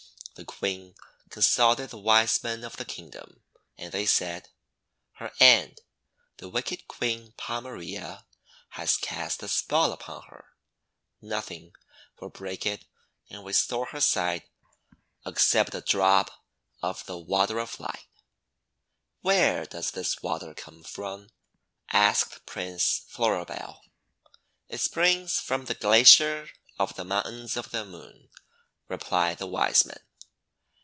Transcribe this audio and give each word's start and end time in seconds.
The 0.35 0.45
Queen 0.45 0.95
consulted 1.29 1.91
the 1.91 1.99
Wisemen 1.99 2.63
of 2.63 2.77
the 2.77 2.85
Kingdom; 2.85 3.43
and 3.77 3.91
they 3.91 4.07
said:— 4.07 4.49
"Her 5.19 5.31
aunt, 5.39 5.81
the 6.37 6.49
wicked 6.49 6.87
Queen 6.87 7.33
Pomarea, 7.37 8.25
has 8.69 8.97
cast 8.97 9.43
a 9.43 9.47
spell 9.47 9.93
upon 9.93 10.23
her. 10.29 10.45
Nothing 11.21 11.73
will 12.19 12.29
break 12.29 12.65
it 12.65 12.85
and 13.29 13.45
restore 13.45 13.85
her 13.87 14.01
sight 14.01 14.49
except 15.27 15.75
a 15.75 15.81
Drop 15.81 16.31
of 16.81 17.05
the 17.05 17.19
Water 17.19 17.59
of 17.59 17.79
Light." 17.79 18.07
"WThere 19.23 19.69
does 19.69 19.91
this 19.91 20.23
water 20.23 20.55
come 20.55 20.81
from?' 20.81 21.29
asked 21.91 22.47
Prince 22.47 23.03
Floribel. 23.07 23.81
"It 24.69 24.79
springs 24.79 25.39
from 25.39 25.65
the 25.65 25.75
Glacier 25.75 26.49
of 26.79 26.95
the 26.95 27.05
Moun 27.05 27.25
tains 27.25 27.55
of 27.57 27.69
the 27.69 27.85
Moon," 27.85 28.29
replied 28.87 29.37
the 29.37 29.45
Wisemen. 29.47 29.99